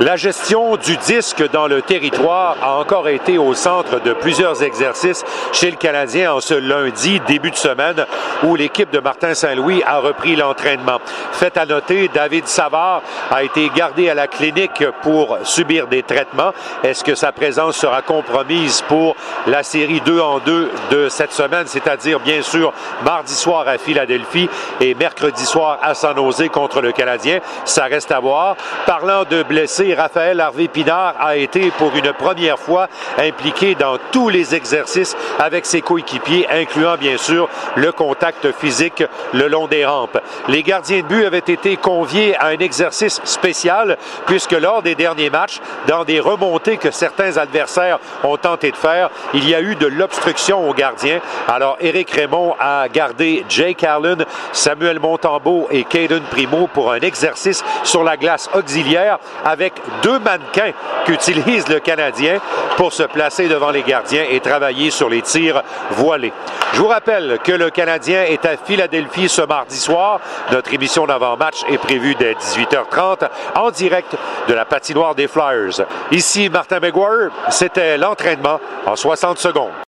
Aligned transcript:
La 0.00 0.14
gestion 0.14 0.76
du 0.76 0.96
disque 0.96 1.42
dans 1.50 1.66
le 1.66 1.82
territoire 1.82 2.56
a 2.62 2.76
encore 2.76 3.08
été 3.08 3.36
au 3.36 3.52
centre 3.54 4.00
de 4.00 4.12
plusieurs 4.12 4.62
exercices 4.62 5.24
chez 5.52 5.72
le 5.72 5.76
Canadien 5.76 6.34
en 6.34 6.40
ce 6.40 6.54
lundi, 6.54 7.18
début 7.26 7.50
de 7.50 7.56
semaine, 7.56 8.06
où 8.44 8.54
l'équipe 8.54 8.92
de 8.92 9.00
Martin 9.00 9.34
Saint-Louis 9.34 9.82
a 9.84 9.98
repris 9.98 10.36
l'entraînement. 10.36 11.00
Fait 11.32 11.56
à 11.56 11.66
noter, 11.66 12.08
David 12.14 12.46
Savard 12.46 13.02
a 13.28 13.42
été 13.42 13.68
gardé 13.74 14.08
à 14.08 14.14
la 14.14 14.28
clinique 14.28 14.84
pour 15.02 15.36
subir 15.42 15.88
des 15.88 16.04
traitements. 16.04 16.52
Est-ce 16.84 17.02
que 17.02 17.16
sa 17.16 17.32
présence 17.32 17.76
sera 17.76 18.00
compromise 18.00 18.82
pour 18.82 19.16
la 19.48 19.64
série 19.64 20.00
2 20.00 20.20
en 20.20 20.38
2 20.38 20.70
de 20.92 21.08
cette 21.08 21.32
semaine, 21.32 21.66
c'est-à-dire 21.66 22.20
bien 22.20 22.42
sûr 22.42 22.72
mardi 23.04 23.34
soir 23.34 23.66
à 23.66 23.78
Philadelphie 23.78 24.48
et 24.80 24.94
mercredi 24.94 25.44
soir 25.44 25.80
à 25.82 25.94
San 25.94 26.14
Jose 26.14 26.48
contre 26.52 26.80
le 26.82 26.92
Canadien? 26.92 27.40
Ça 27.64 27.86
reste 27.86 28.12
à 28.12 28.20
voir. 28.20 28.54
Parlant 28.86 29.24
de 29.28 29.42
blessés, 29.42 29.87
Raphaël 29.94 30.40
Harvey 30.40 30.68
Pinard 30.68 31.14
a 31.20 31.36
été 31.36 31.70
pour 31.72 31.94
une 31.96 32.12
première 32.12 32.58
fois 32.58 32.88
impliqué 33.18 33.74
dans 33.74 33.98
tous 34.12 34.28
les 34.28 34.54
exercices 34.54 35.16
avec 35.38 35.66
ses 35.66 35.80
coéquipiers, 35.80 36.46
incluant 36.50 36.96
bien 36.96 37.16
sûr 37.16 37.48
le 37.76 37.92
contact 37.92 38.52
physique 38.52 39.04
le 39.32 39.48
long 39.48 39.66
des 39.66 39.84
rampes. 39.84 40.18
Les 40.48 40.62
gardiens 40.62 40.98
de 40.98 41.06
but 41.06 41.24
avaient 41.24 41.38
été 41.38 41.76
conviés 41.76 42.36
à 42.36 42.46
un 42.46 42.58
exercice 42.58 43.20
spécial 43.24 43.96
puisque 44.26 44.52
lors 44.52 44.82
des 44.82 44.94
derniers 44.94 45.30
matchs, 45.30 45.60
dans 45.86 46.04
des 46.04 46.20
remontées 46.20 46.76
que 46.76 46.90
certains 46.90 47.36
adversaires 47.36 47.98
ont 48.24 48.36
tenté 48.36 48.70
de 48.70 48.76
faire, 48.76 49.10
il 49.34 49.48
y 49.48 49.54
a 49.54 49.60
eu 49.60 49.74
de 49.74 49.86
l'obstruction 49.86 50.68
aux 50.68 50.74
gardiens. 50.74 51.20
Alors 51.46 51.76
Éric 51.80 52.10
Raymond 52.10 52.54
a 52.58 52.88
gardé 52.88 53.44
Jake 53.48 53.84
Allen, 53.84 54.24
Samuel 54.52 54.98
Montembeau 55.00 55.68
et 55.70 55.84
Caden 55.84 56.22
Primo 56.30 56.66
pour 56.66 56.92
un 56.92 57.00
exercice 57.00 57.64
sur 57.84 58.04
la 58.04 58.16
glace 58.16 58.48
auxiliaire 58.54 59.18
avec 59.44 59.74
deux 60.02 60.18
mannequins 60.18 60.72
qu'utilise 61.04 61.68
le 61.68 61.80
Canadien 61.80 62.38
pour 62.76 62.92
se 62.92 63.02
placer 63.02 63.48
devant 63.48 63.70
les 63.70 63.82
gardiens 63.82 64.24
et 64.30 64.40
travailler 64.40 64.90
sur 64.90 65.08
les 65.08 65.22
tirs 65.22 65.62
voilés. 65.90 66.32
Je 66.72 66.80
vous 66.80 66.88
rappelle 66.88 67.38
que 67.42 67.52
le 67.52 67.70
Canadien 67.70 68.24
est 68.24 68.44
à 68.44 68.56
Philadelphie 68.56 69.28
ce 69.28 69.42
mardi 69.42 69.78
soir. 69.78 70.20
Notre 70.52 70.72
émission 70.72 71.06
d'avant-match 71.06 71.62
est 71.68 71.78
prévue 71.78 72.14
dès 72.14 72.34
18h30 72.34 73.28
en 73.54 73.70
direct 73.70 74.14
de 74.48 74.54
la 74.54 74.64
patinoire 74.64 75.14
des 75.14 75.28
Flyers. 75.28 75.86
Ici 76.12 76.48
Martin 76.50 76.80
McGuire, 76.80 77.30
c'était 77.48 77.96
l'entraînement 77.96 78.60
en 78.86 78.96
60 78.96 79.38
secondes. 79.38 79.72